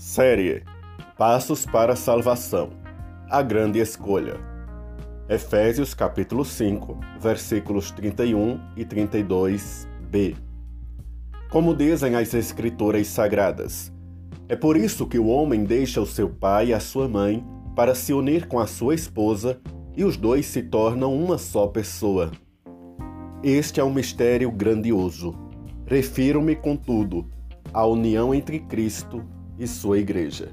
Série 0.00 0.62
Passos 1.18 1.66
para 1.66 1.92
a 1.92 1.96
Salvação 1.96 2.70
A 3.28 3.42
Grande 3.42 3.80
Escolha 3.80 4.40
Efésios 5.28 5.92
capítulo 5.92 6.42
5, 6.42 6.98
versículos 7.20 7.90
31 7.90 8.58
e 8.78 8.84
32b 8.86 10.36
Como 11.50 11.76
dizem 11.76 12.14
as 12.14 12.32
Escrituras 12.32 13.08
Sagradas, 13.08 13.92
é 14.48 14.56
por 14.56 14.74
isso 14.74 15.06
que 15.06 15.18
o 15.18 15.26
homem 15.26 15.64
deixa 15.64 16.00
o 16.00 16.06
seu 16.06 16.30
pai 16.30 16.68
e 16.68 16.74
a 16.74 16.80
sua 16.80 17.06
mãe 17.06 17.44
para 17.76 17.94
se 17.94 18.14
unir 18.14 18.48
com 18.48 18.58
a 18.58 18.66
sua 18.66 18.94
esposa 18.94 19.60
e 19.94 20.02
os 20.02 20.16
dois 20.16 20.46
se 20.46 20.62
tornam 20.62 21.14
uma 21.14 21.36
só 21.36 21.66
pessoa. 21.66 22.30
Este 23.42 23.80
é 23.80 23.84
um 23.84 23.92
mistério 23.92 24.50
grandioso. 24.50 25.38
Refiro-me, 25.84 26.56
contudo, 26.56 27.28
à 27.74 27.84
união 27.84 28.34
entre 28.34 28.60
Cristo 28.60 29.22
e 29.60 29.68
sua 29.68 29.98
igreja. 29.98 30.48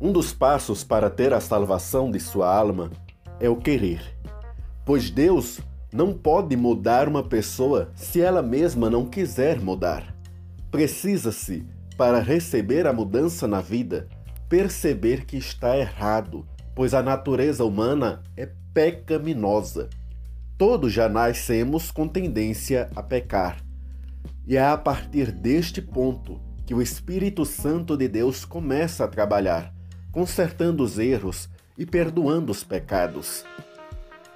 Um 0.00 0.12
dos 0.12 0.32
passos 0.32 0.84
para 0.84 1.10
ter 1.10 1.32
a 1.32 1.40
salvação 1.40 2.10
de 2.10 2.20
sua 2.20 2.54
alma 2.54 2.92
é 3.40 3.48
o 3.48 3.56
querer, 3.56 4.00
pois 4.84 5.10
Deus 5.10 5.58
não 5.92 6.12
pode 6.12 6.56
mudar 6.56 7.08
uma 7.08 7.24
pessoa 7.24 7.90
se 7.96 8.20
ela 8.20 8.40
mesma 8.40 8.88
não 8.88 9.06
quiser 9.06 9.60
mudar. 9.60 10.14
Precisa-se, 10.70 11.66
para 11.96 12.20
receber 12.20 12.86
a 12.86 12.92
mudança 12.92 13.48
na 13.48 13.60
vida, 13.60 14.06
perceber 14.48 15.24
que 15.24 15.38
está 15.38 15.76
errado, 15.76 16.46
pois 16.74 16.92
a 16.92 17.02
natureza 17.02 17.64
humana 17.64 18.22
é 18.36 18.48
pecaminosa. 18.72 19.88
Todos 20.58 20.92
já 20.92 21.08
nascemos 21.08 21.90
com 21.90 22.06
tendência 22.06 22.90
a 22.94 23.02
pecar. 23.02 23.56
E 24.46 24.56
é 24.56 24.64
a 24.64 24.76
partir 24.76 25.32
deste 25.32 25.80
ponto 25.80 26.38
que 26.66 26.74
o 26.74 26.82
Espírito 26.82 27.44
Santo 27.44 27.96
de 27.96 28.08
Deus 28.08 28.44
começa 28.44 29.04
a 29.04 29.08
trabalhar, 29.08 29.72
consertando 30.10 30.82
os 30.82 30.98
erros 30.98 31.48
e 31.78 31.86
perdoando 31.86 32.50
os 32.50 32.64
pecados. 32.64 33.44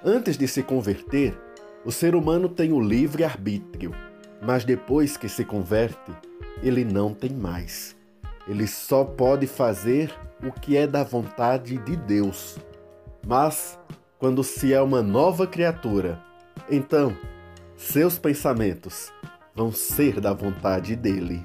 Antes 0.03 0.37
de 0.37 0.47
se 0.47 0.63
converter, 0.63 1.37
o 1.83 1.91
ser 1.91 2.15
humano 2.15 2.47
tem 2.47 2.71
o 2.71 2.79
livre 2.79 3.25
arbítrio, 3.25 3.93
mas 4.41 4.63
depois 4.63 5.17
que 5.17 5.27
se 5.27 5.43
converte, 5.43 6.11
ele 6.63 6.85
não 6.85 7.13
tem 7.13 7.31
mais. 7.31 7.95
Ele 8.47 8.65
só 8.65 9.03
pode 9.03 9.45
fazer 9.45 10.11
o 10.41 10.51
que 10.51 10.77
é 10.77 10.87
da 10.87 11.03
vontade 11.03 11.77
de 11.79 11.95
Deus. 11.97 12.57
Mas, 13.27 13.77
quando 14.17 14.43
se 14.43 14.73
é 14.73 14.81
uma 14.81 15.03
nova 15.03 15.45
criatura, 15.45 16.19
então 16.69 17.15
seus 17.75 18.17
pensamentos 18.17 19.11
vão 19.53 19.71
ser 19.71 20.21
da 20.21 20.33
vontade 20.33 20.95
dele. 20.95 21.43